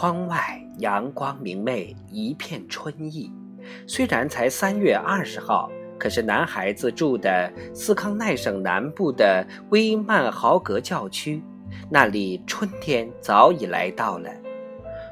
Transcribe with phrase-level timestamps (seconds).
[0.00, 3.30] 窗外阳光明媚，一片春意。
[3.86, 11.42] 虽然才三月二十号，可是男孩子住的斯康奈省南部的威曼豪格教区，
[11.90, 14.30] 那里春天早已来到了。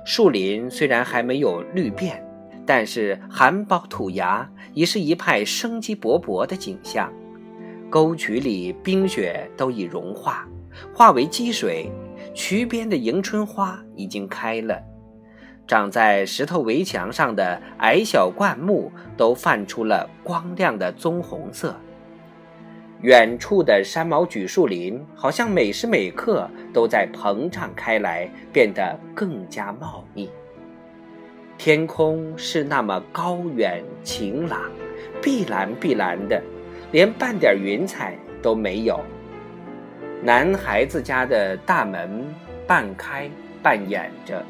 [0.07, 2.27] 树林虽然还没有绿遍，
[2.65, 7.13] 但是含苞吐芽，已是一派生机勃勃的景象。
[7.91, 10.49] 沟渠里冰雪都已融化，
[10.95, 11.93] 化为积水。
[12.39, 14.81] 渠边的迎春花已经开了，
[15.67, 21.75] 长在石头围墙上的矮小灌木都泛出了光亮的棕红色。
[23.03, 30.31] 远处的山毛榉树林好像每时每刻都在膨胀开来，变得更加茂密。
[31.59, 34.61] 天空是那么高远晴朗，
[35.21, 36.41] 碧蓝碧蓝的，
[36.93, 39.01] 连半点云彩都没有。
[40.23, 42.25] 男孩子家的大门
[42.67, 43.31] 半开
[43.63, 44.45] 半掩着，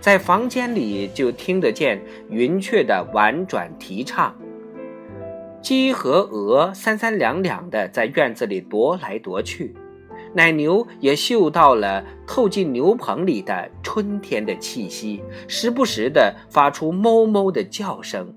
[0.00, 4.34] 在房间里就听得见云雀的婉转啼唱，
[5.62, 9.74] 鸡和鹅三三两两的在院子里踱来踱去，
[10.34, 18.34] 奶牛也嗅到了透进牛棚里的春天的气息，时不时的发出哞哞的叫声。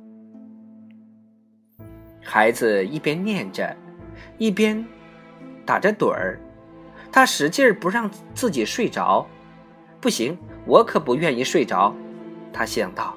[2.24, 3.76] 孩子一边念着，
[4.38, 4.86] 一边
[5.66, 6.40] 打着盹儿。
[7.12, 9.28] 他使劲儿不让自己睡着，
[10.00, 11.94] 不行，我可不愿意睡着。
[12.54, 13.16] 他想到，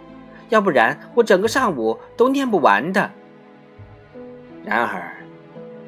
[0.48, 3.10] 要不然我整个上午都念不完的。
[4.64, 5.16] 然而，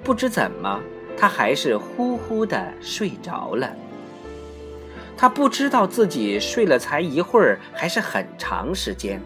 [0.05, 0.81] 不知怎么，
[1.17, 3.71] 他还是呼呼的睡着了。
[5.17, 9.21] 他不知道自己睡了才一会儿，还是很长时间。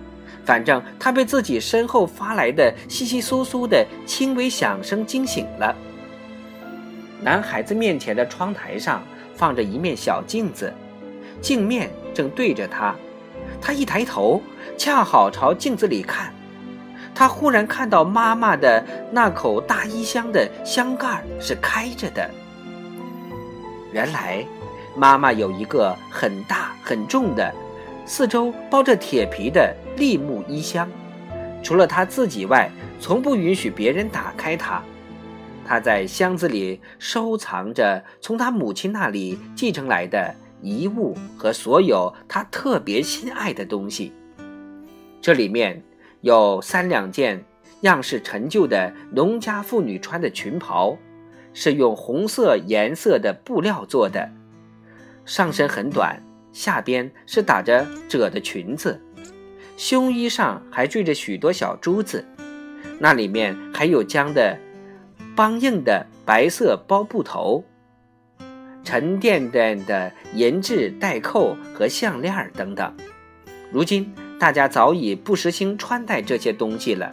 [0.44, 5.76] 反正他被自己身后发来的窸窸窣窣的轻微响声惊醒了。
[7.22, 9.02] 男孩子面前的窗台上
[9.34, 10.72] 放着一面小镜子，
[11.40, 12.94] 镜面正对着他。
[13.60, 14.42] 他一抬头，
[14.76, 16.32] 恰好朝镜子里看。
[17.14, 22.30] 他忽然看到妈妈的那口大衣箱的箱盖是开着的。
[23.92, 24.44] 原来，
[24.96, 27.52] 妈妈有一个很大很重的、
[28.06, 30.88] 四周包着铁皮的立木衣箱，
[31.62, 34.82] 除了她自己外，从不允许别人打开它。
[35.70, 44.12] 他在箱子里收藏着从他母亲那里继承来的遗物和所有他特别心爱的东西。
[45.22, 45.80] 这里面
[46.22, 47.44] 有三两件
[47.82, 50.98] 样式陈旧的农家妇女穿的裙袍，
[51.52, 54.28] 是用红色颜色的布料做的，
[55.24, 56.20] 上身很短，
[56.52, 59.00] 下边是打着褶的裙子，
[59.76, 62.26] 胸衣上还缀着许多小珠子，
[62.98, 64.58] 那里面还有浆的。
[65.40, 67.64] 梆硬的白色包布头，
[68.84, 72.94] 沉甸甸的银质带扣和项链等等。
[73.72, 77.10] 如今大家早已不时兴穿戴这些东西了。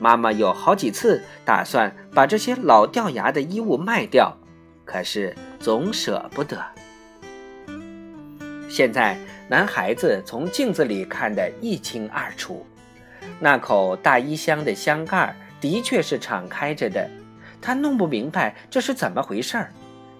[0.00, 4.36] 妈妈有好几次打算把这些老掉牙的衣物卖掉，
[4.84, 6.60] 可是总舍不得。
[8.68, 12.66] 现在男孩子从镜子里看得一清二楚，
[13.38, 17.08] 那口大衣箱的箱盖的确是敞开着的。
[17.62, 19.72] 他弄不明白这是怎么回事儿，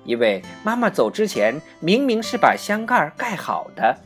[0.05, 3.99] 因为妈妈走之前明明是把箱盖盖好的。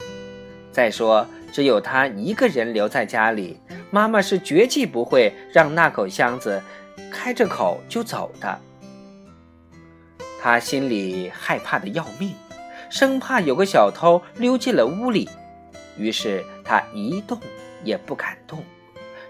[0.73, 3.61] 再说，只有他一个人留在家里，
[3.91, 6.63] 妈妈是绝技不会让那口箱子
[7.11, 8.59] 开着口就走的。
[10.41, 12.35] 他心里害怕的要命，
[12.89, 15.29] 生怕有个小偷溜进了屋里，
[15.99, 17.39] 于是他一动
[17.83, 18.63] 也不敢动，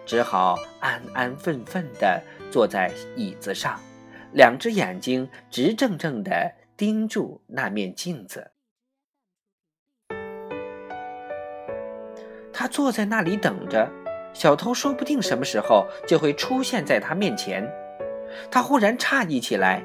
[0.04, 3.80] 只好安安分分地坐在椅子上。
[4.36, 8.50] 两只眼睛直怔怔地盯住那面镜子。
[12.52, 13.90] 他坐在那里等着，
[14.34, 17.66] 小偷说不定什么时候就会出现在他面前。
[18.50, 19.82] 他忽然诧异起来，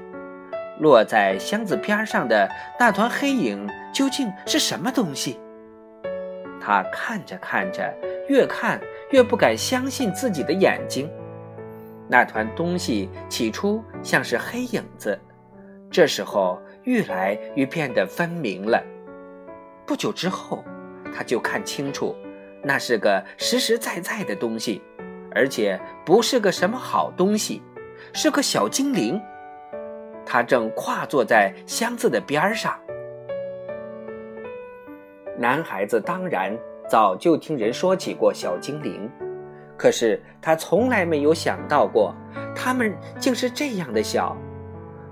[0.82, 5.40] 落在箱子边上的那团黑影究竟是什么东西？
[6.60, 7.90] 他看着看着，
[8.28, 8.78] 越看
[9.12, 11.10] 越不敢相信自己的眼睛。
[12.12, 15.18] 那团东西起初像是黑影子，
[15.90, 18.84] 这时候愈来愈变得分明了。
[19.88, 20.62] 不久之后，
[21.16, 22.14] 他就看清楚，
[22.62, 24.82] 那是个实实在在的东西，
[25.34, 27.62] 而且不是个什么好东西，
[28.12, 29.18] 是个小精灵。
[30.26, 32.78] 他正跨坐在箱子的边上。
[35.38, 36.54] 男孩子当然
[36.90, 39.10] 早就听人说起过小精灵。
[39.82, 42.16] 可是他从来没有想到过，
[42.56, 44.38] 他们竟是这样的小。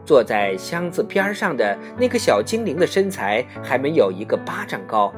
[0.06, 5.12] 坐在箱子边上的那个小精灵的身材还没有一个巴掌高，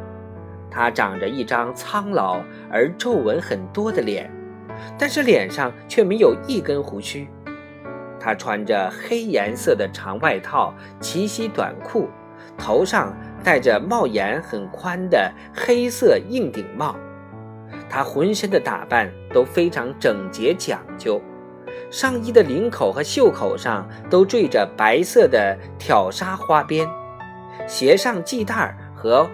[0.69, 4.31] 他长着一张苍老而皱纹很多的脸，
[4.97, 7.27] 但是脸上却没有一根胡须。
[8.21, 12.07] 他穿着黑颜色的长外套、齐膝短裤，
[12.57, 13.13] 头上
[13.43, 16.95] 戴着帽檐很宽的黑色硬顶帽。
[17.91, 21.21] 他浑身的打扮都非常整洁讲究，
[21.91, 26.87] 上衣的领口和袖口上都缀着白色的挑纱花边，
[27.67, 29.29] 鞋上系带和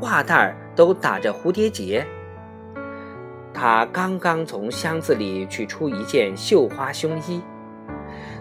[0.00, 2.04] 袜带都打着蝴蝶结。
[3.54, 7.40] 他刚刚从箱子里取出一件绣花胸衣，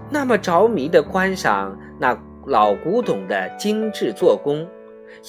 [0.10, 2.18] 那么着迷地观赏那
[2.48, 4.68] 老古董的精致做工，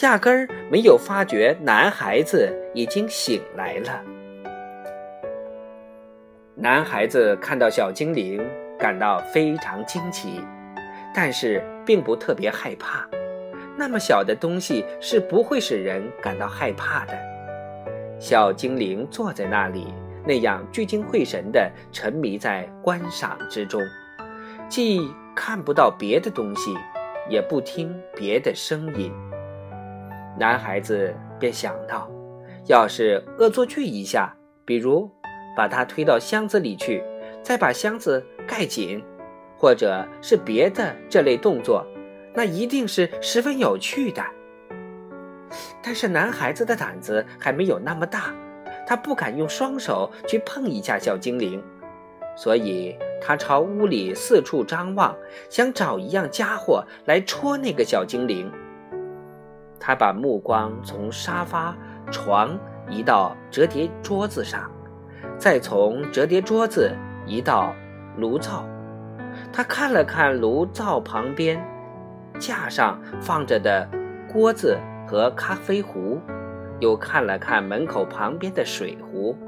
[0.00, 4.02] 压根儿没有发觉男孩子已经醒来了。
[6.56, 8.40] 男孩子看到小精灵，
[8.78, 10.40] 感到非常惊奇，
[11.12, 13.04] 但是并不特别害怕。
[13.76, 17.18] 那么小的东西是不会使人感到害怕的。
[18.20, 19.92] 小精灵坐在那里，
[20.24, 23.82] 那样聚精会神地沉迷在观赏之中，
[24.68, 26.72] 既看不到别的东西，
[27.28, 29.12] 也不听别的声音。
[30.38, 32.08] 男孩子便想到，
[32.66, 34.32] 要是恶作剧一下，
[34.64, 35.10] 比如
[35.56, 37.02] 把它推到箱子里去，
[37.42, 39.02] 再把箱子盖紧，
[39.56, 41.86] 或者是别的这类动作。
[42.34, 44.20] 那一定是十分有趣的，
[45.80, 48.34] 但是男孩子的胆子还没有那么大，
[48.84, 51.62] 他不敢用双手去碰一下小精灵，
[52.36, 55.16] 所以他朝屋里四处张望，
[55.48, 58.50] 想找一样家伙来戳那个小精灵。
[59.78, 61.76] 他把目光从沙发、
[62.10, 62.58] 床
[62.90, 64.68] 移到折叠桌子上，
[65.38, 66.90] 再从折叠桌子
[67.26, 67.74] 移到
[68.16, 68.64] 炉灶，
[69.52, 71.62] 他看了看炉灶旁边。
[72.36, 73.88] 架上放着的
[74.32, 74.76] 锅子
[75.06, 76.20] 和咖啡壶，
[76.80, 79.38] 又看了看门口旁边的水壶，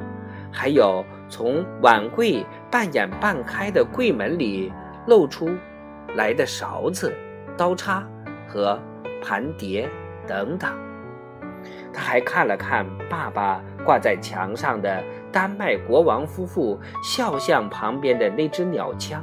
[0.53, 4.73] 还有从碗柜半掩半开的柜门里
[5.05, 5.51] 露出
[6.15, 7.13] 来的勺子、
[7.57, 8.07] 刀叉
[8.47, 8.79] 和
[9.21, 9.89] 盘碟
[10.29, 10.71] 等等。
[11.93, 15.03] 他还看了看爸爸挂在墙上的
[15.37, 19.23] 丹麦国王夫妇肖像旁边的那只鸟枪。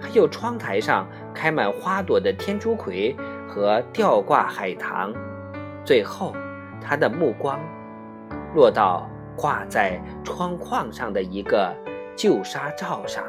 [0.00, 3.14] 还有窗台上开满花朵的天竺葵
[3.46, 5.12] 和吊挂海棠，
[5.84, 6.34] 最后，
[6.80, 7.60] 他的目光
[8.54, 11.76] 落到挂在窗框上的一个
[12.16, 13.22] 旧纱罩上。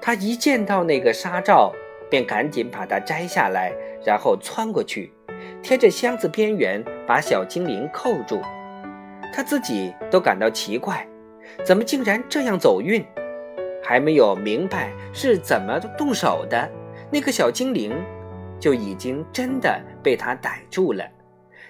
[0.00, 1.72] 他一见到那个纱罩，
[2.10, 3.72] 便赶紧把它摘下来，
[4.04, 5.12] 然后窜过去，
[5.62, 8.42] 贴着箱子边缘把小精灵扣住。
[9.32, 11.06] 他自己都感到奇怪，
[11.64, 13.04] 怎么竟然这样走运？
[13.82, 16.70] 还没有明白是怎么动手的，
[17.10, 17.92] 那个小精灵
[18.60, 21.04] 就已经真的被他逮住了。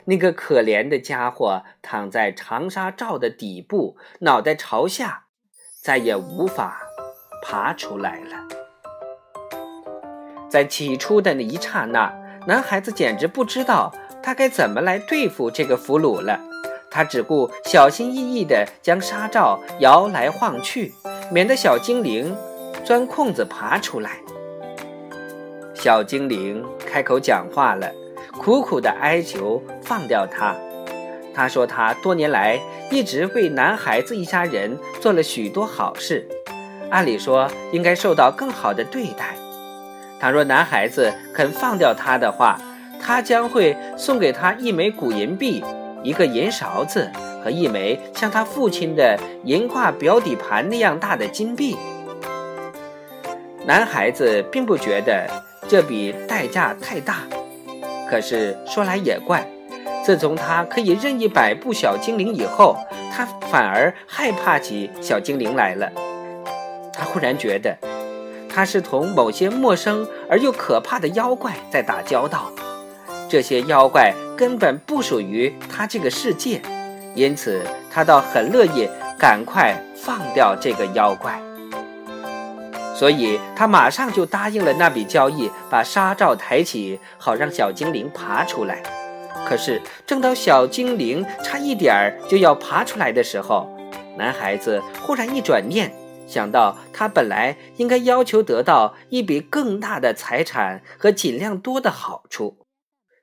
[0.05, 5.27] 那个可怜的家伙躺在长沙罩的底部，脑袋朝下，
[5.81, 6.83] 再也无法
[7.43, 8.49] 爬出来了。
[10.51, 12.13] 在起初的那一刹那，
[12.47, 16.52] 男孩子简直不知道他该怎么来对付这个俘虏了。
[16.93, 20.93] 他只顾小心翼翼地将纱罩摇来晃去。
[21.31, 22.37] 免得小精灵
[22.85, 24.19] 钻空子爬出来。
[25.73, 27.91] 小精灵开口讲话了，
[28.39, 30.55] 苦苦的哀求放掉他。
[31.35, 36.29] 他说他多年来一直为男孩子一家人做了许多好事，
[36.91, 39.35] 按理说应该受到更好的对待。
[40.21, 42.61] 倘若男孩子肯放掉他的话，
[43.01, 45.65] 他将会送给他一枚古银币，
[46.03, 47.11] 一个银勺子。
[47.43, 51.77] 和一枚像他父亲的银挂表底盘那样大的金币，
[53.67, 55.29] 男孩子并不觉得
[55.67, 57.25] 这笔代价太大。
[58.09, 59.45] 可是说来也怪，
[60.05, 62.77] 自从他可以任意摆布小精灵以后，
[63.13, 65.91] 他反而害怕起小精灵来了。
[66.93, 67.77] 他忽然觉得，
[68.49, 72.53] 他是同某些陌生而又可怕的妖怪在打交道，
[73.29, 76.61] 这些妖怪根本不属于他这个世界。
[77.15, 81.41] 因此，他倒很乐意赶快放掉这个妖怪，
[82.93, 88.83] 所以他马上就答应了那笔交易，把纱罩抬起，好让小精灵爬出来。
[89.47, 93.71] 可是，正当小精灵差一点儿就要爬出来的时候，
[94.19, 95.93] 男孩子忽然一转念，
[96.27, 102.67] 想到他本来应该要求得到一笔更大的财产和尽量多的好处，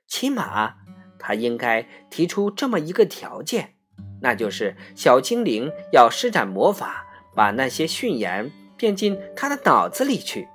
[0.08, 0.76] 起码
[1.20, 3.74] 他应该提出这么一个条件。
[4.22, 10.48] 那就是小精灵要施展魔法，把那些训言变进他的脑子里去。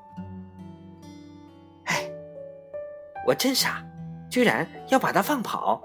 [1.86, 2.10] 哎，
[3.26, 3.84] 我真傻，
[4.30, 5.82] 居然要把他放跑！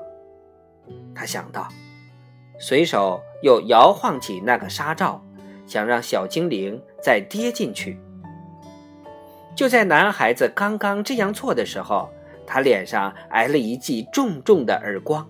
[1.14, 1.68] 他想到，
[2.58, 5.22] 随手又摇晃起那个纱罩，
[5.66, 7.98] 想让小精灵再跌进去。
[9.54, 12.10] 就在男孩子刚刚这样做的时候，
[12.52, 15.24] 他脸上挨了一记重重的耳光，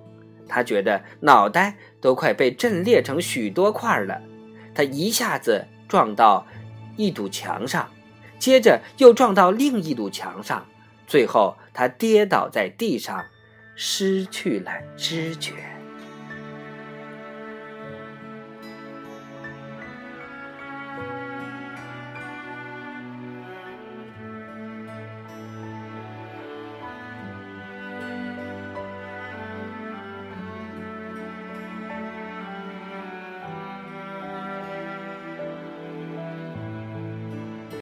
[0.49, 4.19] 他觉得脑袋都快被震裂成许多块了。
[4.75, 6.47] 他一下子撞到
[6.97, 7.91] 一堵墙上，
[8.39, 10.67] 接着又撞到另一堵墙上，
[11.07, 13.23] 最后他跌倒在地上，
[13.75, 15.53] 失去了知觉。